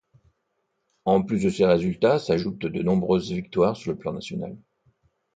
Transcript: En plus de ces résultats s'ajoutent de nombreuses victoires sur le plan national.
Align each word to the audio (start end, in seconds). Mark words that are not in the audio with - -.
En 1.05 1.21
plus 1.21 1.43
de 1.43 1.51
ces 1.51 1.67
résultats 1.67 2.17
s'ajoutent 2.17 2.65
de 2.65 2.81
nombreuses 2.81 3.31
victoires 3.31 3.77
sur 3.77 3.91
le 3.91 3.99
plan 3.99 4.11
national. 4.13 4.57